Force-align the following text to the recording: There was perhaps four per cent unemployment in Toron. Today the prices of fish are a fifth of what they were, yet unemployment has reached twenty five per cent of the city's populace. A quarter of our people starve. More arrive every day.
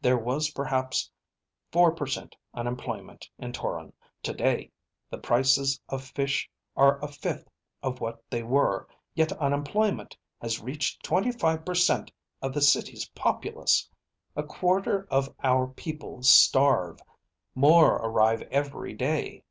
There 0.00 0.16
was 0.16 0.52
perhaps 0.52 1.10
four 1.70 1.94
per 1.94 2.06
cent 2.06 2.34
unemployment 2.54 3.28
in 3.38 3.52
Toron. 3.52 3.92
Today 4.22 4.70
the 5.10 5.18
prices 5.18 5.78
of 5.90 6.02
fish 6.02 6.48
are 6.78 6.98
a 7.04 7.08
fifth 7.08 7.50
of 7.82 8.00
what 8.00 8.24
they 8.30 8.42
were, 8.42 8.88
yet 9.14 9.32
unemployment 9.32 10.16
has 10.40 10.62
reached 10.62 11.02
twenty 11.04 11.30
five 11.30 11.62
per 11.66 11.74
cent 11.74 12.10
of 12.40 12.54
the 12.54 12.62
city's 12.62 13.04
populace. 13.10 13.86
A 14.34 14.44
quarter 14.44 15.06
of 15.10 15.28
our 15.44 15.66
people 15.66 16.22
starve. 16.22 16.98
More 17.54 17.96
arrive 17.96 18.40
every 18.50 18.94
day. 18.94 19.44